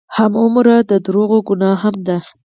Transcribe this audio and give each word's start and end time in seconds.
هغومره 0.17 0.75
د 0.89 0.91
دروغو 1.05 1.39
ګناه 1.47 1.77
هم 1.83 1.95
ده. 2.07 2.17